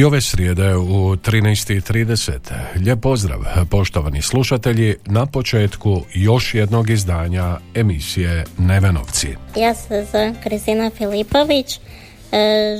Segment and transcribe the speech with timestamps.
[0.00, 2.38] I ove srijede u 13.30.
[2.76, 9.28] Lijep pozdrav, poštovani slušatelji, na početku još jednog izdanja emisije Nevenovci.
[9.56, 11.80] Ja se zovem Kristina Filipović, e,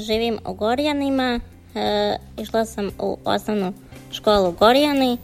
[0.07, 1.41] živim u Gorjanima,
[1.75, 3.73] e, išla sam u osnovnu
[4.13, 5.19] školu Gorjani.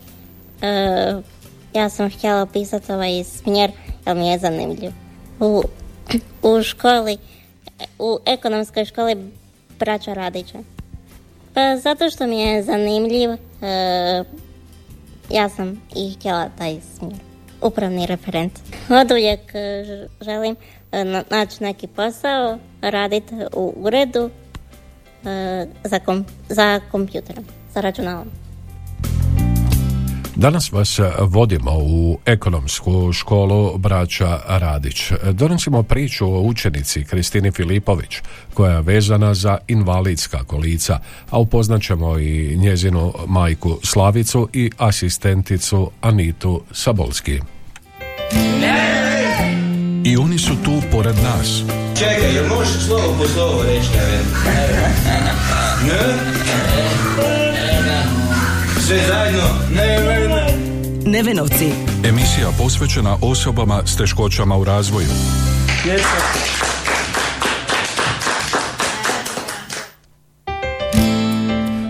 [0.62, 1.15] E,
[1.74, 3.70] ja sam htjela pisati ovaj smjer
[4.06, 4.90] jer mi je zanimljiv.
[5.40, 5.62] U,
[6.43, 7.18] u školi,
[7.99, 9.30] u ekonomskoj školi
[9.78, 10.76] braća Radića.
[11.57, 13.37] Pa zato što mi je zanimljiv, e,
[15.30, 17.21] ja sam i htjela taj smjer.
[17.62, 18.52] Upravni referent.
[18.88, 19.84] Od uvijek e,
[20.21, 20.57] želim
[20.93, 24.30] e, na- naći neki posao, raditi u uredu
[25.84, 28.30] za, kom, za kompjuterom, za računalom.
[30.37, 35.12] Danas vas vodimo u ekonomsku školu braća Radić.
[35.32, 38.16] Donosimo priču o učenici Kristini Filipović,
[38.54, 40.98] koja je vezana za invalidska kolica,
[41.30, 47.40] a upoznat ćemo i njezinu majku Slavicu i asistenticu Anitu Sabolski.
[50.04, 51.62] I oni su tu pored nas.
[51.98, 54.23] Čekaj, jel možeš slovo po slovo reći ne?
[55.87, 57.35] Ne?
[58.87, 59.48] Sve zajedno?
[59.76, 60.46] Ne, ne, ne.
[61.10, 61.70] Nevenovci.
[62.04, 65.06] Emisija posvećena osobama s teškoćama u razvoju.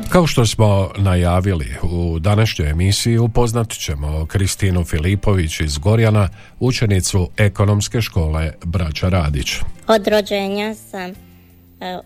[0.09, 6.29] Kao što smo najavili, u današnjoj emisiji upoznat ćemo Kristinu Filipović iz Gorjana,
[6.61, 9.57] učenicu ekonomske škole Braća Radić.
[9.87, 11.15] Od rođenja sam e,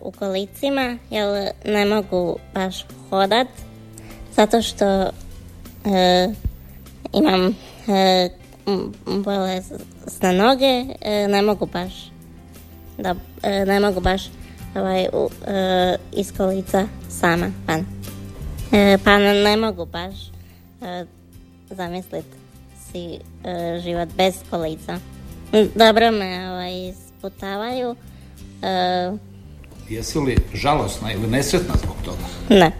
[0.01, 3.47] u kolicima jer ne mogu baš hodat
[4.35, 4.85] zato što
[5.85, 6.29] e,
[7.13, 7.55] imam
[7.87, 8.29] e,
[8.67, 8.91] m-
[9.23, 11.93] bolesne noge, e, ne mogu baš
[12.97, 14.21] da e, ne mogu baš
[14.75, 17.85] ovaj, u, e, iz kolica sama van.
[18.71, 20.15] E, pa ne, mogu baš
[20.81, 21.05] e,
[21.69, 22.27] zamisliti
[22.91, 23.13] si
[23.43, 24.97] e, život bez kolica.
[25.75, 26.71] Dobro me ovaj,
[27.09, 27.95] sputavaju.
[28.61, 29.11] E,
[29.89, 32.23] Jesi li žalosna ili nesretna zbog toga?
[32.49, 32.71] ne.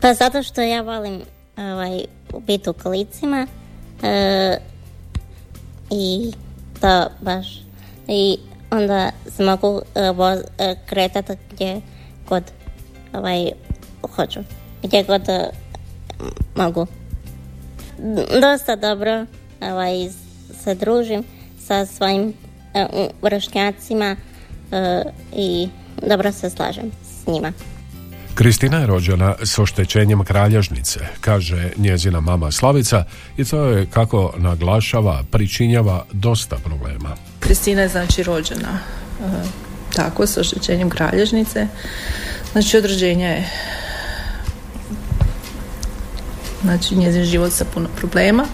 [0.00, 1.22] Pa zato što ja volim
[1.56, 2.04] ovaj,
[2.46, 3.46] biti u kolicima
[4.02, 4.56] e,
[5.90, 6.32] i
[6.80, 7.62] to baš.
[8.08, 8.38] I
[8.70, 11.80] onda se mogu e, voz- e, kretati gdje
[12.28, 12.42] god
[13.12, 13.52] ovaj,
[14.16, 14.40] hoću.
[14.82, 15.22] Gdje god
[16.54, 16.86] mogu.
[18.40, 19.26] Dosta dobro
[19.60, 20.08] ovaj,
[20.64, 21.24] se družim
[21.66, 22.34] sa svojim
[23.22, 24.16] vršnjacima
[25.32, 25.68] i
[26.06, 27.52] dobro se slažem s njima.
[28.40, 33.04] Kristina je rođena s oštećenjem kralježnice, kaže njezina mama Slavica
[33.36, 37.16] i to je, kako naglašava, pričinjava dosta problema.
[37.40, 39.24] Kristina je znači rođena e,
[39.94, 41.66] tako s oštećenjem kralježnice.
[42.52, 43.48] Znači od je
[46.62, 48.44] znači njezin život sa puno problema.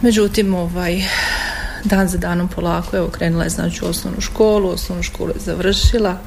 [0.00, 1.02] Međutim, ovaj
[1.84, 6.18] dan za danom polako evo krenula je znači u osnovnu školu, osnovnu školu je završila.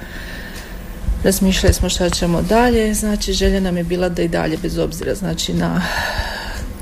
[1.24, 5.16] Razmišljali smo šta ćemo dalje, znači želja nam je bila da i dalje bez obzira
[5.16, 5.82] znači na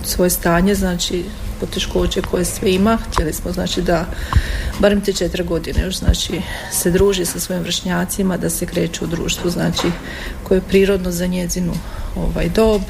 [0.03, 1.23] svoje stanje, znači
[1.59, 2.97] poteškoće koje sve ima.
[2.97, 4.05] Htjeli smo znači da
[4.79, 6.41] barem te četiri godine još znači
[6.72, 9.91] se druži sa svojim vršnjacima, da se kreće u društvu znači
[10.44, 11.73] koje je prirodno za njezinu
[12.16, 12.81] ovaj dob.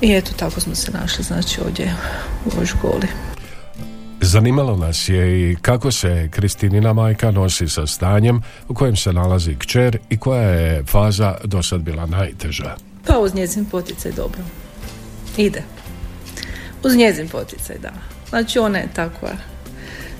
[0.00, 1.94] I eto tako smo se našli znači ovdje
[2.46, 3.25] u ovoj školi.
[4.36, 9.54] Zanimalo nas je i kako se Kristinina majka nosi sa stanjem u kojem se nalazi
[9.58, 12.76] kćer i koja je faza do sad bila najteža.
[13.06, 14.40] Pa uz njezin poticaj dobro.
[15.36, 15.62] Ide.
[16.84, 17.92] Uz njezin poticaj, da.
[18.28, 19.32] Znači ona je takva.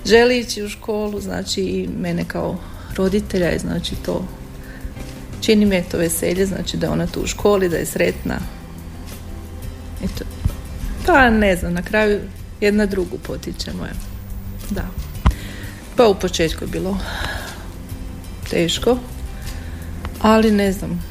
[0.07, 2.59] Želi ići u školu, znači i mene kao
[2.97, 4.25] roditelja je znači to
[5.41, 8.39] čini mi je to veselje, znači da je ona tu u školi, da je sretna.
[10.05, 10.25] Eto.
[11.07, 12.21] Pa ne znam, na kraju
[12.61, 13.85] jedna drugu potičemo.
[13.85, 14.01] evo.
[14.71, 14.87] Da.
[15.97, 16.99] Pa u početku je bilo
[18.51, 18.99] teško,
[20.23, 21.03] ali ne znam,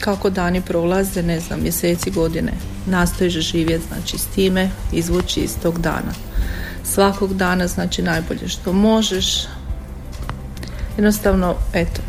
[0.00, 2.52] kako dani prolaze, ne znam, mjeseci, godine,
[2.86, 6.12] nastojiš živjeti, znači, s time, izvući iz tog dana.
[6.84, 9.46] Svakog dana, znači, najbolje što možeš.
[10.96, 12.00] Jednostavno, eto,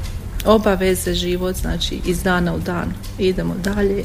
[0.45, 2.93] obaveze život, znači, iz dana u dan.
[3.19, 4.03] Idemo dalje.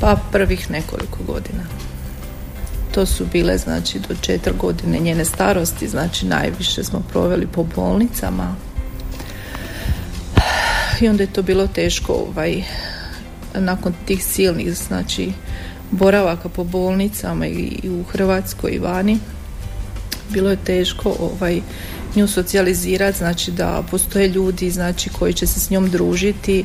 [0.00, 1.62] Pa prvih nekoliko godina.
[2.94, 8.56] To su bile, znači, do četiri godine njene starosti, znači, najviše smo proveli po bolnicama,
[11.00, 12.62] i onda je to bilo teško ovaj,
[13.54, 15.32] nakon tih silnih znači
[15.90, 19.18] boravaka po bolnicama i, u Hrvatskoj i vani
[20.30, 21.60] bilo je teško ovaj
[22.16, 26.64] nju socijalizirati znači da postoje ljudi znači koji će se s njom družiti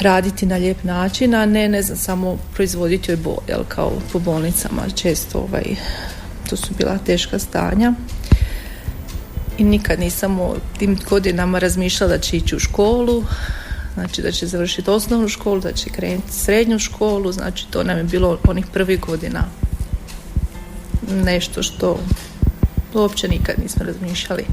[0.00, 4.18] raditi na lijep način a ne ne znam samo proizvoditi joj bol jel, kao po
[4.18, 5.76] bolnicama često ovaj
[6.50, 7.94] to su bila teška stanja
[9.60, 13.24] i nikad nisam u tim godinama razmišljala da će ići u školu,
[13.94, 18.04] znači da će završiti osnovnu školu, da će krenuti srednju školu, znači to nam je
[18.04, 19.44] bilo onih prvih godina
[21.24, 21.98] nešto što
[22.94, 24.44] uopće nikad nismo razmišljali.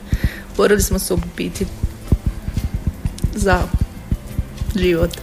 [0.58, 1.66] Borili smo se u biti
[3.36, 3.62] za
[4.77, 5.18] život.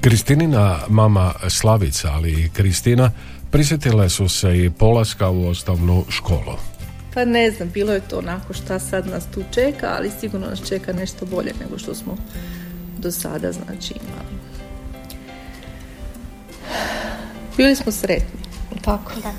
[0.00, 3.10] Kristinina mama Slavica, ali i Kristina
[3.50, 6.56] prisjetile su se i polaska u osnovnu školu.
[7.14, 10.68] Pa ne znam, bilo je to onako šta sad nas tu čeka, ali sigurno nas
[10.68, 12.16] čeka nešto bolje nego što smo
[12.98, 14.38] do sada znači imali.
[17.56, 18.40] Bili smo sretni,
[18.84, 19.12] tako?
[19.22, 19.32] Da.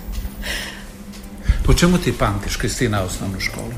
[1.65, 3.73] Po čemu ti pamtiš, Kristina, osnovnu školu?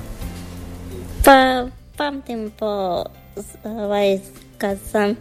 [1.23, 1.67] Pa
[1.97, 3.03] pamtim po
[3.63, 4.19] ovaj,
[4.61, 5.15] kad sam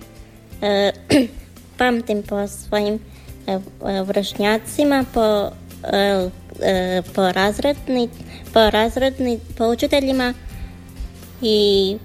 [0.62, 0.92] e,
[1.78, 2.98] pamtim po svojim
[3.46, 3.58] e,
[4.02, 5.50] vršnjacima, po
[5.92, 8.08] e, po razredni,
[8.52, 10.34] po razredni, po učiteljima
[11.42, 11.96] i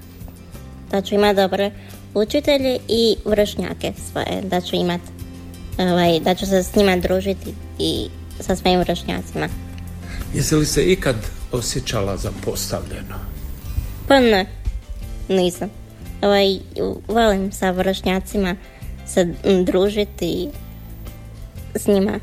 [0.91, 1.71] da ću imati dobre
[2.13, 5.01] učitelje i vršnjake svoje, da ću imat
[5.77, 8.07] ovaj, da ću se s njima družiti i
[8.39, 9.47] sa svojim vršnjacima.
[10.33, 11.15] Jesi li se ikad
[11.51, 13.15] osjećala zapostavljeno?
[14.07, 14.45] Pa ne,
[15.29, 15.84] nisam.
[16.21, 16.59] Ovaj,
[17.07, 18.56] volim sa vršnjacima
[19.06, 19.33] se
[19.63, 20.50] družiti
[21.75, 22.19] s njima.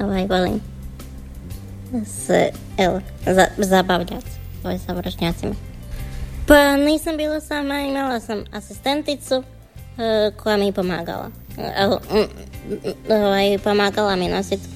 [0.00, 0.60] Ovaj, volim
[2.06, 4.26] se, evo, za, zabavljati
[4.64, 5.54] ovaj, sa vršnjacima.
[6.46, 9.44] Pa nisam bila sama, imala sam asistenticu uh,
[10.42, 11.30] koja mi pomagala.
[13.08, 14.68] Ovaj, pomagala mi nositi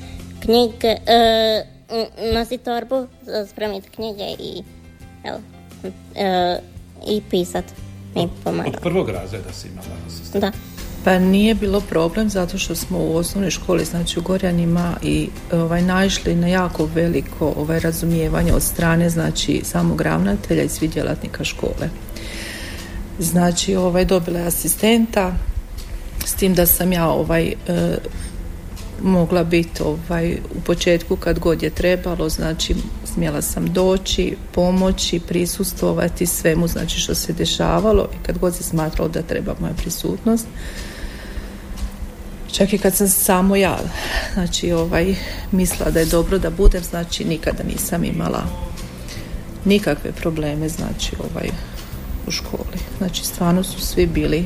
[0.42, 3.06] knjige, uh, nositi torbu,
[3.48, 4.62] spremiti knjige i,
[5.24, 5.38] evo,
[7.06, 7.64] i pisat
[8.16, 8.74] mi pomagala.
[8.76, 10.50] Od prvog razreda si imala asistenta?
[10.50, 10.52] Da.
[11.04, 15.82] Pa nije bilo problem zato što smo u osnovnoj školi, znači u Gorjanima i ovaj,
[15.82, 21.90] naišli na jako veliko ovaj, razumijevanje od strane znači samog ravnatelja i svih djelatnika škole.
[23.18, 25.32] Znači ovaj, dobila je asistenta
[26.24, 27.96] s tim da sam ja ovaj, e,
[29.02, 32.74] mogla biti ovaj, u početku kad god je trebalo, znači
[33.16, 39.08] smjela sam doći, pomoći, prisustovati svemu znači što se dešavalo i kad god se smatralo
[39.08, 40.46] da treba moja prisutnost.
[42.52, 43.78] Čak i kad sam samo ja,
[44.34, 45.14] znači ovaj,
[45.52, 48.42] mislila da je dobro da budem, znači nikada nisam imala
[49.64, 51.48] nikakve probleme, znači ovaj,
[52.26, 52.78] u školi.
[52.98, 54.44] Znači stvarno su svi bili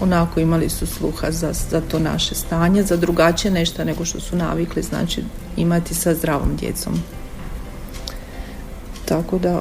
[0.00, 4.36] onako imali su sluha za, za to naše stanje, za drugačije nešto nego što su
[4.36, 5.22] navikli, znači
[5.56, 7.02] imati sa zdravom djecom.
[9.04, 9.60] Tako da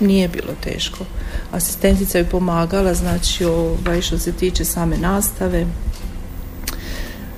[0.00, 1.04] nije bilo teško.
[1.52, 5.66] Asistentica je pomagala, znači ovaj, što se tiče same nastave,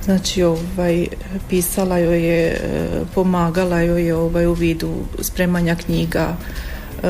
[0.05, 1.07] Znači, ovaj,
[1.49, 2.61] pisala joj je, e,
[3.15, 6.37] pomagala joj je ovaj, u vidu spremanja knjiga,
[7.03, 7.09] e,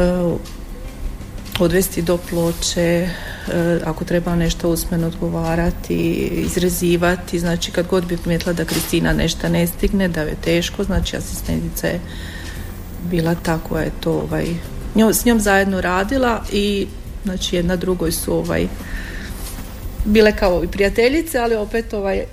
[1.61, 3.09] odvesti do ploče, e,
[3.85, 5.97] ako treba nešto usmeno odgovarati,
[6.47, 11.17] izrezivati, znači kad god bi primijetila da Kristina nešto ne stigne, da je teško, znači
[11.17, 12.01] asistentica je
[13.11, 14.47] bila ta koja je to ovaj,
[15.13, 16.87] s njom zajedno radila i
[17.25, 18.67] znači jedna drugoj su ovaj,
[20.05, 22.25] bile kao i prijateljice, ali opet ovaj,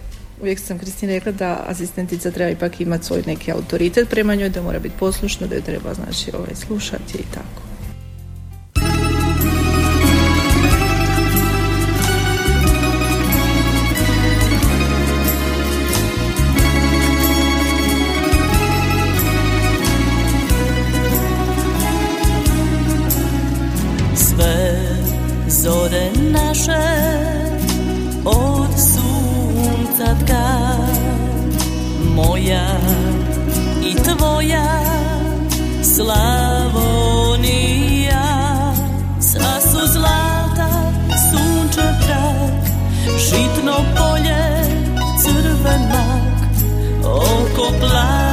[0.42, 4.62] uvijek sam Kristina rekla da asistentica treba ipak imati svoj neki autoritet prema njoj, da
[4.62, 7.69] mora biti poslušna, da je treba znači ovaj, slušati i tako.
[43.68, 44.42] Polje
[45.22, 46.56] crvenak
[47.04, 48.28] oko plavo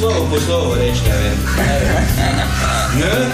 [0.00, 1.38] slovo po slovo reći, ne vem?
[2.98, 3.26] Ne?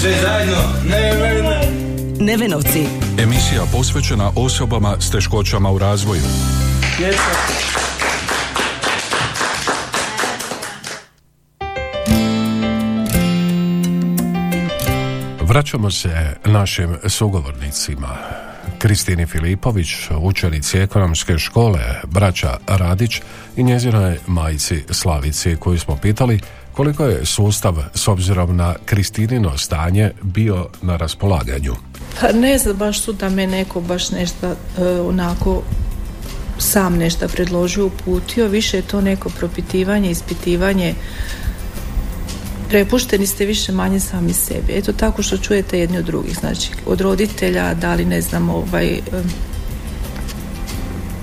[0.00, 0.56] Sve zajedno?
[0.84, 1.70] Ne, ne, ne.
[2.18, 2.86] Nevenovci.
[3.18, 6.22] Emisija posvećena osobama s teškoćama u razvoju.
[15.40, 18.41] Vraćamo se našim sugovornicima.
[18.82, 19.88] Kristini Filipović,
[20.20, 23.20] učenici ekonomske škole, braća Radić
[23.56, 26.40] i njezinoj majci Slavici koju smo pitali
[26.72, 31.74] koliko je sustav s obzirom na Kristinino stanje bio na raspolaganju.
[32.20, 35.62] Pa ne znam baš tu da me neko baš nešto e, onako
[36.58, 40.94] sam nešto predložio, uputio, više je to neko propitivanje, ispitivanje.
[42.72, 44.72] Prepušteni ste više manje sami sebi.
[44.76, 49.00] Eto tako što čujete jedni od drugih, znači od roditelja, da li ne znam, ovaj,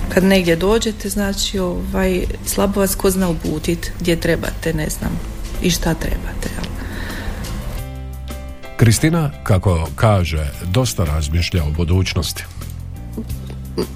[0.09, 5.19] kad negdje dođete, znači ovaj, slabo vas ko zna uputit gdje trebate, ne znam,
[5.61, 6.49] i šta trebate.
[6.55, 6.65] Jel?
[8.77, 12.43] Kristina, kako kaže, dosta razmišlja o budućnosti.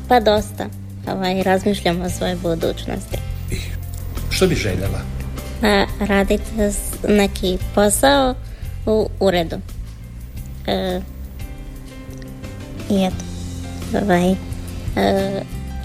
[0.08, 0.66] Pa dosta.
[1.08, 3.18] Ovaj, razmišljam o svojoj budućnosti.
[4.30, 5.23] Što bi željela?
[5.64, 6.44] A, raditi
[7.08, 8.36] neki posao
[8.86, 9.56] u uredu.
[10.68, 11.02] E,
[12.90, 13.26] I eto.
[14.04, 14.36] Ovaj, e,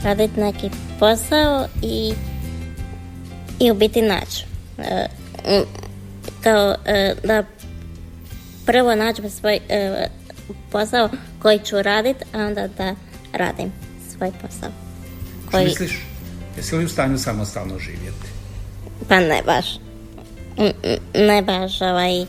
[0.02, 2.12] raditi neki posao i
[3.60, 4.44] i u biti naći.
[4.78, 5.06] E,
[6.42, 7.44] kao e, da
[8.66, 10.06] prvo nađem svoj e,
[10.72, 11.08] posao
[11.42, 12.94] koji ću raditi, a onda da
[13.32, 13.72] radim
[14.16, 14.70] svoj posao.
[15.42, 16.02] Što Koji, misliš?
[16.56, 18.28] Jesi li u stanju samostalno živjeti?
[19.08, 19.66] Pa ne baš.
[21.14, 22.26] Ne baš ovaj,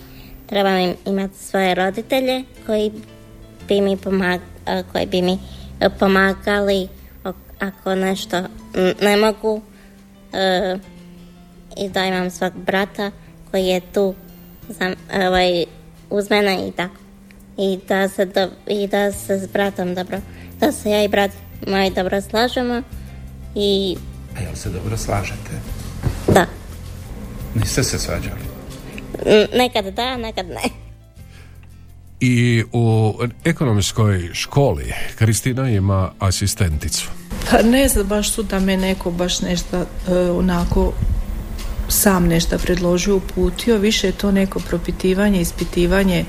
[0.48, 2.91] trebam im imati svoje roditelje koji
[3.68, 4.39] bi mi, pomag,
[4.91, 5.38] koji bi mi
[5.79, 6.88] e, pomagali
[7.60, 8.44] ako nešto
[9.01, 9.62] ne mogu
[10.34, 10.77] e,
[11.77, 13.12] i da imam svog brata
[13.51, 14.15] koji je tu
[14.70, 14.96] za,
[15.27, 15.65] ovaj,
[16.10, 16.96] uz mene i tako.
[17.58, 20.18] I da, se do, I da se s bratom dobro,
[20.60, 21.32] da se ja i brat
[21.68, 22.82] moj dobro slažemo
[23.56, 23.96] i
[24.38, 25.78] A jel se dobro slažete?
[27.56, 28.41] Niste se svađali?
[29.25, 30.70] N- nekad da, nekad ne.
[32.20, 33.13] I u
[33.44, 37.10] ekonomskoj školi Kristina ima asistenticu.
[37.51, 39.86] Pa ne znam baš tu da me neko baš nešto e,
[40.32, 40.94] onako
[41.88, 46.25] sam nešto predložio, uputio, više je to neko propitivanje, ispitivanje.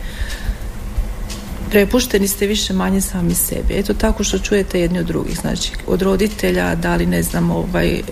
[1.71, 3.75] Prepušteni ste više manje sami sebi.
[3.79, 7.89] Eto tako što čujete jedni od drugih, znači od roditelja, da li ne znam, ovaj,
[7.89, 8.03] e,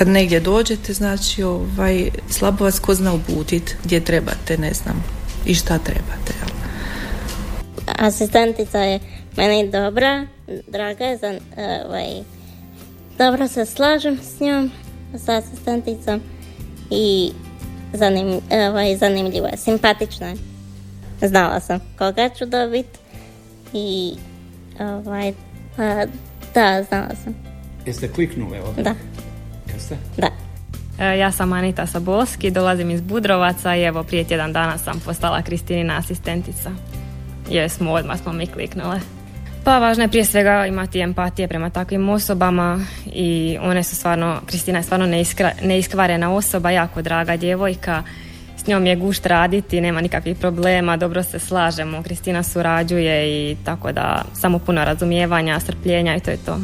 [0.00, 5.04] kad negdje dođete, znači ovaj, slabo vas ko zna uputit gdje trebate, ne znam,
[5.46, 6.32] i šta trebate.
[6.40, 6.48] Jel?
[7.98, 9.00] Asistentica je
[9.36, 10.26] meni dobra,
[10.68, 11.34] draga je, za,
[11.86, 12.06] ovaj,
[13.18, 14.70] dobro se slažem s njom,
[15.14, 16.20] s asistenticom
[16.90, 17.32] i
[17.92, 20.36] zanim, ovaj, zanimljivo je, simpatična je.
[21.22, 22.98] Znala sam koga ću dobiti
[23.72, 24.14] i
[24.78, 25.32] ovaj,
[25.76, 26.06] pa,
[26.54, 27.34] da, znala sam,
[27.86, 28.82] Jeste kliknuli ovdje?
[28.82, 28.94] da,
[29.80, 29.96] Jeste?
[30.16, 30.28] da.
[30.98, 35.42] E, Ja sam Anita Sabolski, dolazim iz Budrovaca i evo prije tjedan dana sam postala
[35.42, 36.70] Kristinina asistentica.
[37.50, 39.00] Jer smo odmah smo mi kliknule.
[39.64, 44.78] Pa važno je prije svega imati empatije prema takvim osobama i one su stvarno, Kristina
[44.78, 48.02] je stvarno neiskra, neiskvarena osoba, jako draga djevojka.
[48.56, 53.92] S njom je gušt raditi, nema nikakvih problema, dobro se slažemo, Kristina surađuje i tako
[53.92, 56.58] da samo puno razumijevanja, strpljenja i to je to.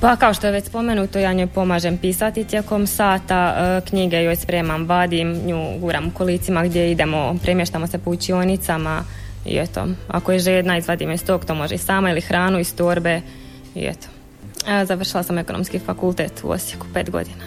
[0.00, 4.36] Pa kao što je već spomenuto, ja njoj pomažem pisati tijekom sata, e, knjige joj
[4.36, 9.04] spremam, vadim, nju guram u kolicima gdje idemo, premještamo se po učionicama
[9.46, 12.76] i eto, ako je žedna izvadim iz tog, to može i sama ili hranu iz
[12.76, 13.20] torbe
[13.74, 14.06] i eto.
[14.84, 17.44] Završila sam ekonomski fakultet u Osijeku, pet godina.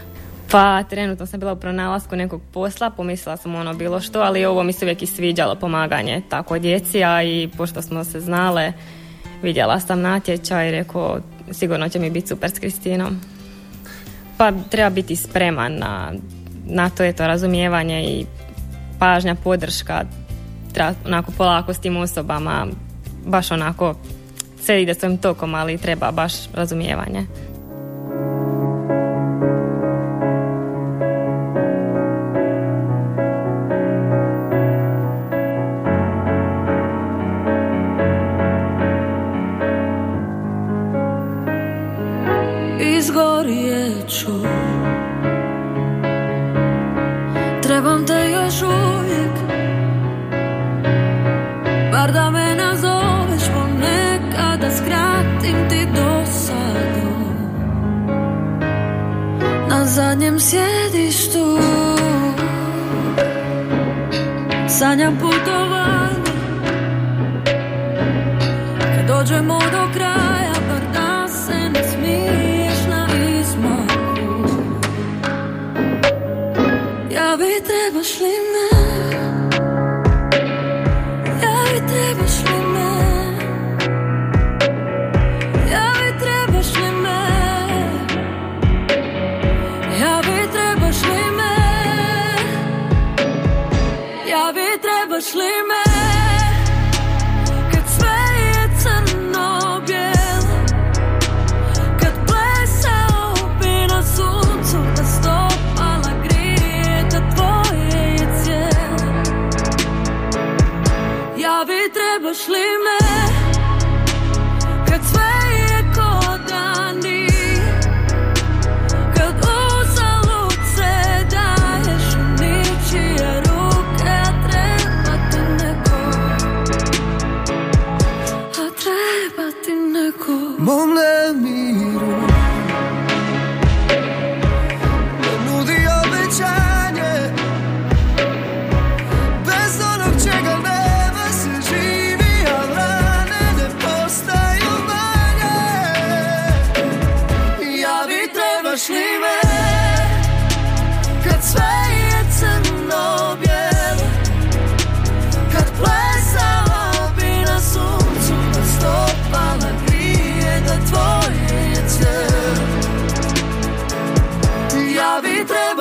[0.52, 4.64] Pa trenutno sam bila u pronalasku nekog posla, pomislila sam ono bilo što, ali ovo
[4.64, 8.74] mi se uvijek i sviđalo pomaganje tako djeci, a i pošto smo se znale,
[9.44, 11.20] vidjela sam natječaj i rekao
[11.54, 13.20] sigurno će mi biti super s Kristinom.
[14.38, 16.14] Pa treba biti spreman na,
[16.66, 18.26] na to je to razumijevanje i
[19.00, 20.06] pažnja, podrška,
[20.74, 22.68] treba onako polako s tim osobama,
[23.26, 23.96] baš onako
[24.62, 27.26] sve ide svojim tokom, ali treba baš razumijevanje.
[43.04, 44.32] Izgorjet ću.
[47.64, 49.34] Trebam te još uvijek
[51.92, 57.14] Bar da me nazoveš ponekada skratim ti dosadu.
[59.70, 61.60] Na zadnjem sjedištu
[64.68, 66.34] Sanjam putovanje.
[68.80, 70.13] Kad dođemo do kraja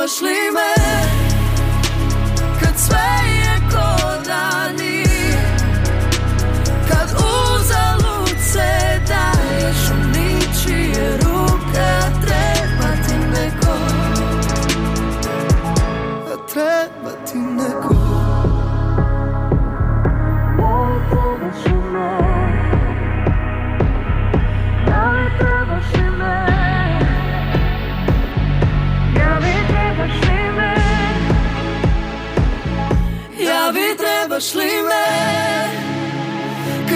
[0.09, 0.82] cijelo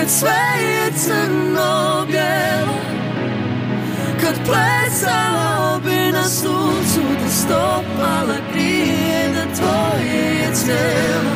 [0.07, 2.79] Kad sve je crno bijelo
[4.21, 11.33] Kad plesala bi na suncu Da stopala grije Da tvoje je cijelo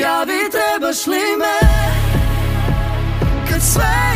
[0.00, 1.68] Ja bi trebaš li me
[3.50, 4.13] Kad sve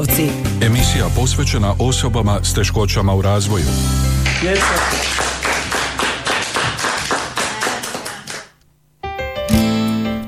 [0.00, 0.28] Nevenovci.
[0.66, 3.64] Emisija posvećena osobama s teškoćama u razvoju.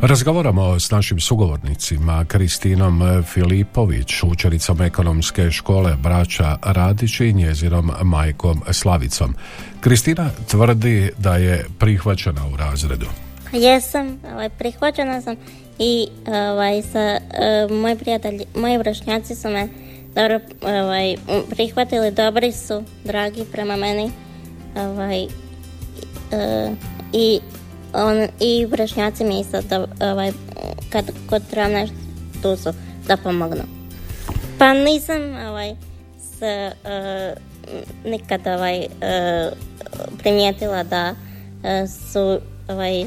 [0.02, 9.34] Razgovaramo s našim sugovornicima Kristinom Filipović, učenicom ekonomske škole Braća Radić i njezinom majkom Slavicom.
[9.80, 13.06] Kristina tvrdi da je prihvaćena u razredu.
[13.52, 15.36] Jesam, ovaj, prihvaćena sam
[15.82, 17.20] i ovaj, sa, e,
[17.70, 19.68] moji prijatelji, moji vršnjaci su me
[20.14, 21.16] dobro ovaj,
[21.50, 24.10] prihvatili, dobri su, dragi prema meni.
[24.76, 25.28] Ovaj, e,
[27.12, 27.40] I
[27.94, 30.32] on, i vršnjaci mi isto da, ovaj,
[30.90, 31.96] kad, kad trebam nešto
[32.42, 32.72] tu su
[33.06, 33.62] da pomognu.
[34.58, 35.74] Pa nisam ovaj,
[36.38, 37.34] se, e,
[38.04, 38.86] nikad ovaj,
[40.18, 41.14] primijetila da
[41.86, 43.06] su ovaj,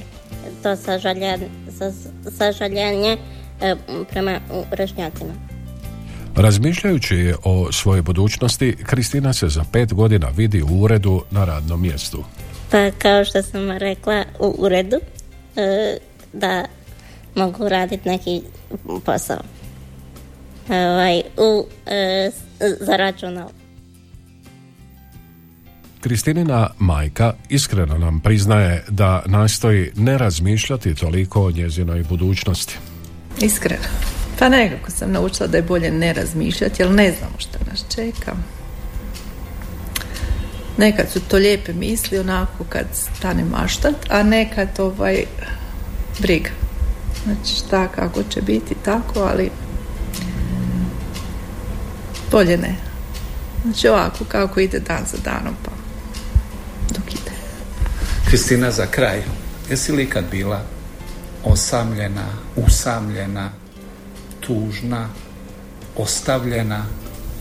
[0.63, 1.49] to sažaljenje,
[2.37, 3.17] sažaljenje
[3.61, 3.75] e,
[4.09, 4.39] prema
[4.71, 5.33] vršnjacima.
[6.35, 12.23] Razmišljajući o svojoj budućnosti, Kristina se za pet godina vidi u uredu na radnom mjestu.
[12.71, 14.97] Pa kao što sam rekla u uredu
[15.55, 15.97] e,
[16.33, 16.65] da
[17.35, 18.41] mogu raditi neki
[19.05, 19.39] posao.
[20.69, 23.64] Ovaj, u, e, za računalo.
[26.05, 32.77] Kristinina majka iskreno nam priznaje da nastoji ne razmišljati toliko o njezinoj budućnosti.
[33.41, 33.83] Iskreno.
[34.39, 38.35] Pa nekako sam naučila da je bolje ne razmišljati, jer ne znamo što nas čeka.
[40.77, 45.23] Nekad su to lijepe misli, onako kad stane maštat, a nekad ovaj,
[46.19, 46.51] briga.
[47.23, 49.49] Znači šta, kako će biti, tako, ali
[52.31, 52.75] bolje ne.
[53.63, 55.84] Znači ovako, kako ide dan za danom, pa.
[58.35, 59.21] Kristina, za kraj,
[59.69, 60.61] jesi li ikad bila
[61.45, 63.51] osamljena, usamljena,
[64.39, 65.09] tužna,
[65.97, 66.85] ostavljena?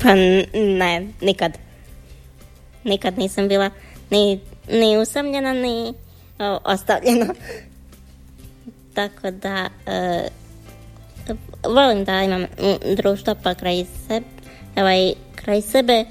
[0.02, 0.14] Pa
[0.54, 1.58] ne, nikad.
[2.84, 3.70] Nikad nisam bila
[4.10, 5.94] ni, ni usamljena, ni
[6.38, 7.26] o, ostavljena.
[8.94, 10.28] Tako da, e,
[11.62, 12.46] volim da imam
[12.96, 14.26] društvo pa kraj sebe,
[14.76, 16.04] ovaj, kraj sebe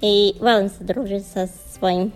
[0.00, 2.12] i volim se družiti sa svojim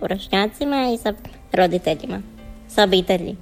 [0.00, 1.12] vršnjacima i sa
[1.52, 2.22] roditeljima,
[2.68, 3.36] sa obitelji.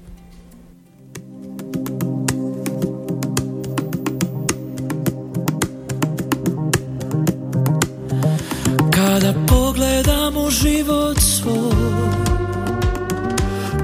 [9.19, 12.19] Kada pogledam u život svoj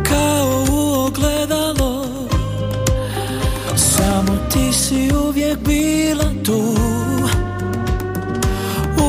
[0.09, 2.07] Kao u ogledalo
[3.77, 6.77] Samo ti si uvijek bila tu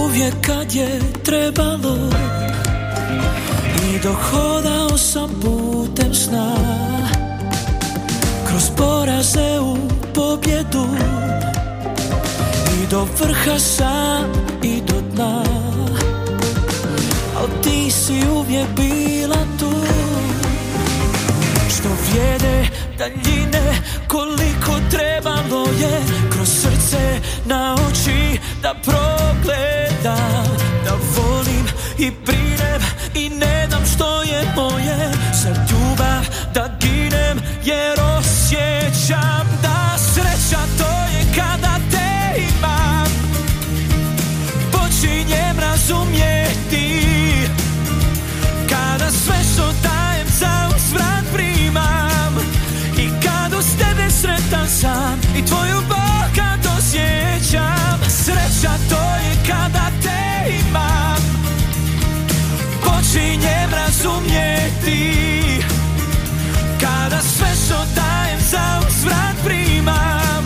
[0.06, 1.98] Uvijek kad je trebalo
[4.06, 6.56] I dohodao sam putem sna
[8.48, 9.78] Kroz poraze u
[10.14, 10.86] pobjedu.
[12.84, 14.26] I do vrha sam
[14.64, 15.44] i do dna.
[17.38, 19.72] Al ti si uvijek bila tu.
[21.70, 31.66] Što vrijede daljine Koliko trebalo je Kroz srce na oči Da progledam Da volim
[31.98, 32.45] i brinem
[63.16, 65.14] počinjem razumjeti.
[66.82, 70.46] Kada sve što dajem za uzvrat primam.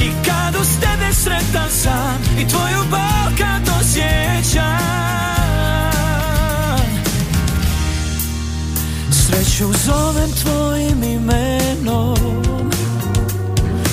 [0.00, 4.76] I kad uz tebe sretan sam I tvoju bol kad osjećam.
[9.10, 12.16] Sreću zovem tvojim imenom.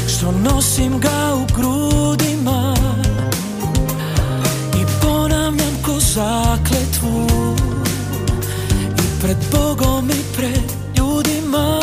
[0.08, 1.56] Što nosim ga u
[9.34, 11.80] pred Bogom i pred ljudima.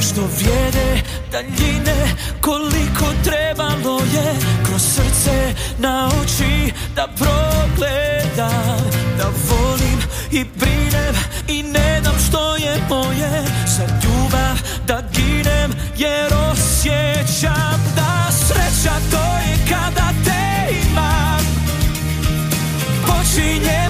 [0.00, 1.02] Što vjede
[1.32, 11.14] daljine Koliko trebalo je Kroz srce na oči Da progledam Da volim i brinem
[11.48, 13.44] I ne dam što je moje.
[13.66, 14.56] Za ljubav
[14.86, 21.44] da ginem Jer osjećam da sreća to je kada te imam.
[23.06, 23.89] Počinjem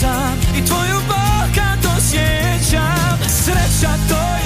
[0.00, 4.45] sam I tvoju bol kad osjećam Sreća to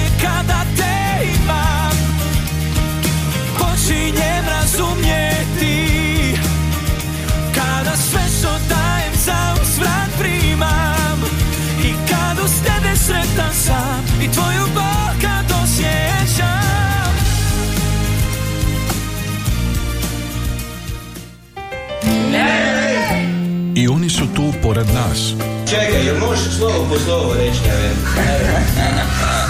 [24.63, 25.33] pored nas.
[25.69, 27.89] Čekaj, jel možeš slovo po slovo reći, ne?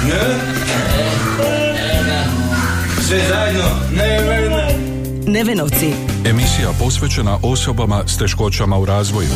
[0.07, 0.21] Ne?
[3.07, 3.63] Sve zajedno?
[3.95, 4.75] Ne, ne, ne.
[5.27, 5.93] Nevenovci.
[6.25, 9.29] Emisija posvećena osobama s teškoćama u razvoju.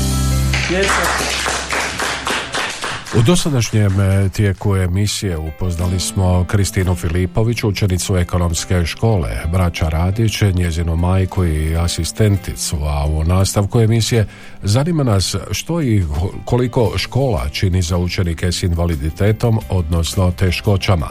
[3.19, 10.95] U dosadašnjem e, tijeku emisije upoznali smo Kristinu Filipović, učenicu ekonomske škole, braća Radić, njezinu
[10.95, 14.27] majku i asistenticu, a u nastavku emisije
[14.63, 16.03] zanima nas što i
[16.45, 21.07] koliko škola čini za učenike s invaliditetom, odnosno teškoćama.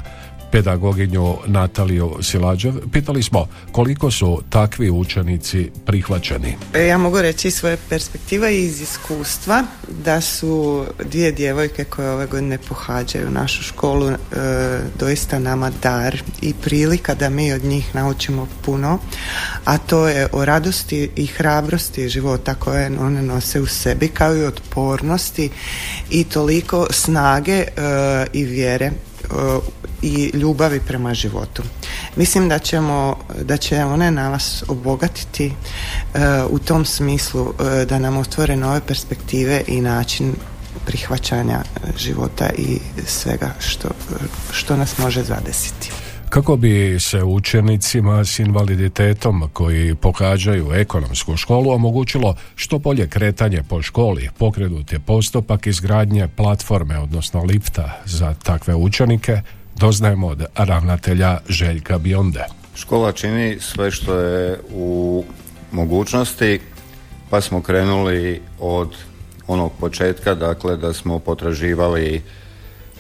[0.54, 6.56] Pedagoginju Nataliju Silađev pitali smo koliko su takvi učenici prihvaćeni.
[6.74, 9.64] E, Ja mogu reći svoje perspektive i iz iskustva
[10.04, 14.16] da su dvije djevojke koje ove godine pohađaju našu školu e,
[14.98, 18.98] doista nama dar i prilika da mi od njih naučimo puno,
[19.64, 24.44] a to je o radosti i hrabrosti života koje one nose u sebi kao i
[24.44, 25.50] otpornosti
[26.10, 27.66] i toliko snage e,
[28.32, 28.90] i vjere
[30.02, 31.62] i ljubavi prema životu.
[32.16, 35.52] Mislim da ćemo, da će one nas obogatiti e,
[36.50, 40.34] u tom smislu e, da nam otvore nove perspektive i način
[40.86, 41.62] prihvaćanja
[41.96, 43.88] života i svega što,
[44.52, 45.90] što nas može zadesiti.
[46.34, 53.82] Kako bi se učenicima s invaliditetom koji pohađaju ekonomsku školu omogućilo što bolje kretanje po
[53.82, 59.40] školi, pokrenut je postupak izgradnje platforme, odnosno lifta za takve učenike,
[59.76, 62.44] doznajemo od ravnatelja Željka Bionde.
[62.76, 65.24] Škola čini sve što je u
[65.72, 66.60] mogućnosti,
[67.30, 68.96] pa smo krenuli od
[69.46, 72.22] onog početka, dakle da smo potraživali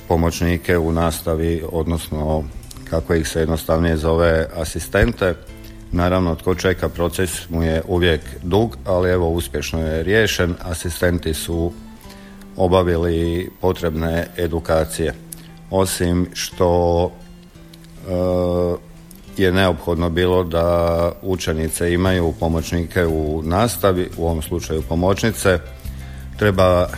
[0.08, 2.44] pomoćnike u nastavi, odnosno
[2.94, 5.34] kako ih se jednostavnije zove asistente.
[5.92, 10.54] Naravno, tko čeka proces mu je uvijek dug, ali evo uspješno je riješen.
[10.62, 11.72] Asistenti su
[12.56, 15.14] obavili potrebne edukacije.
[15.70, 17.10] Osim što
[18.08, 25.58] e, je neophodno bilo da učenice imaju pomoćnike u nastavi, u ovom slučaju pomoćnice,
[26.38, 26.88] treba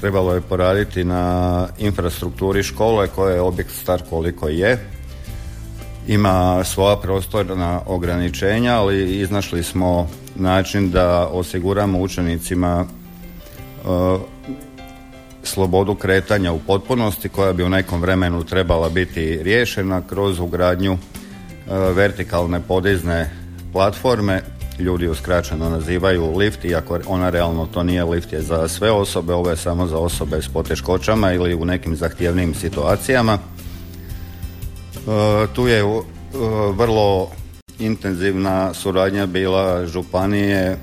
[0.00, 4.93] trebalo je poraditi na infrastrukturi škole koja je objekt star koliko je.
[6.08, 13.88] Ima svoja prostorna ograničenja, ali iznašli smo način da osiguramo učenicima e,
[15.42, 20.98] slobodu kretanja u potpunosti koja bi u nekom vremenu trebala biti riješena kroz ugradnju e,
[21.94, 23.30] vertikalne podizne
[23.72, 24.42] platforme
[24.78, 29.50] ljudi uskraćeno nazivaju lift, iako ona realno to nije lift je za sve osobe, ovo
[29.50, 33.38] je samo za osobe s poteškoćama ili u nekim zahtjevnim situacijama.
[35.04, 35.84] E, tu je e,
[36.72, 37.30] vrlo
[37.78, 40.78] intenzivna suradnja bila županije, e,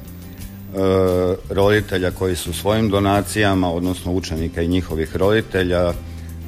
[1.49, 5.93] roditelja koji su svojim donacijama, odnosno učenika i njihovih roditelja,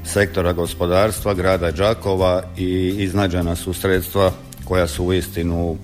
[0.06, 4.32] sektora gospodarstva, grada Đakova i iznađena su sredstva
[4.66, 5.78] koja su uistinu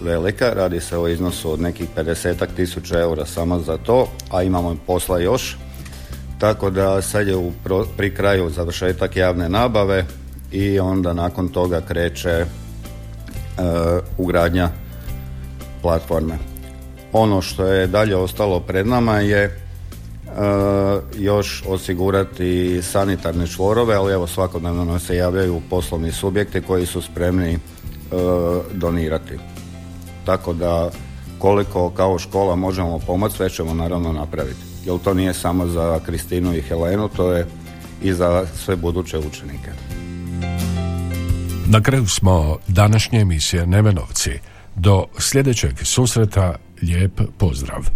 [0.00, 4.76] velika, radi se o iznosu od nekih 50 tisuća eura samo za to, a imamo
[4.86, 5.56] posla još.
[6.38, 7.52] Tako da sad je u
[7.96, 10.06] pri kraju završetak javne nabave
[10.52, 12.46] i onda nakon toga kreće e,
[14.18, 14.68] ugradnja
[15.82, 16.38] platforme.
[17.12, 19.50] Ono što je dalje ostalo pred nama je e,
[21.18, 27.58] još osigurati sanitarne čvorove, ali evo svakodnevno se javljaju poslovni subjekti koji su spremni e,
[28.72, 29.38] donirati.
[30.24, 30.90] tako da
[31.38, 34.60] koliko kao škola možemo pomoći, sve ćemo naravno napraviti.
[34.84, 37.46] Jer to nije samo za Kristinu i Helenu, to je
[38.02, 39.70] i za sve buduće učenike.
[41.72, 44.30] Na kraju smo današnje emisije Nevenovci.
[44.76, 47.86] Do sljedećeg susreta lijep pozdrav.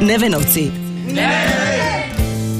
[0.00, 0.70] Nevenovci.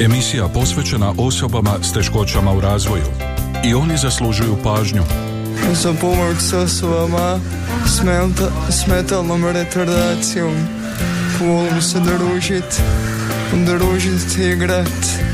[0.00, 3.04] Emisija posvećena osobama s teškoćama u razvoju.
[3.64, 5.02] I oni zaslužuju pažnju.
[5.72, 7.40] Za pomoć s osobama
[7.86, 10.54] s, menta- s metalnom retardacijom.
[11.40, 12.80] Volim se družit,
[13.66, 15.33] družit i igrat.